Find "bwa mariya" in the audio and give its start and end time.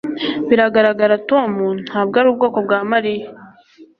2.65-3.27